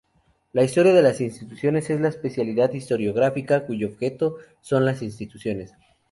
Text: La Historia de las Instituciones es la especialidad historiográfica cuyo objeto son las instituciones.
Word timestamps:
La 0.53 0.63
Historia 0.63 0.93
de 0.95 1.03
las 1.03 1.21
Instituciones 1.21 1.87
es 1.91 2.01
la 2.01 2.07
especialidad 2.07 2.73
historiográfica 2.73 3.67
cuyo 3.67 3.87
objeto 3.87 4.37
son 4.59 4.83
las 4.83 5.03
instituciones. 5.03 5.75